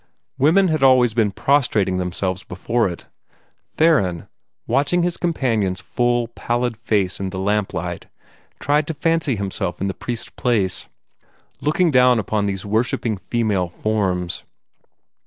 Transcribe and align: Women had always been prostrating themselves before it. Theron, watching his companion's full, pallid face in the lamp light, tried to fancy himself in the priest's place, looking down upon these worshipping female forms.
Women 0.39 0.69
had 0.69 0.81
always 0.81 1.13
been 1.13 1.29
prostrating 1.29 1.97
themselves 1.99 2.43
before 2.43 2.89
it. 2.89 3.05
Theron, 3.75 4.27
watching 4.65 5.03
his 5.03 5.15
companion's 5.15 5.79
full, 5.79 6.29
pallid 6.29 6.75
face 6.75 7.19
in 7.19 7.29
the 7.29 7.37
lamp 7.37 7.71
light, 7.71 8.07
tried 8.59 8.87
to 8.87 8.95
fancy 8.95 9.35
himself 9.35 9.79
in 9.79 9.87
the 9.87 9.93
priest's 9.93 10.31
place, 10.31 10.87
looking 11.61 11.91
down 11.91 12.17
upon 12.17 12.47
these 12.47 12.65
worshipping 12.65 13.15
female 13.15 13.69
forms. 13.69 14.43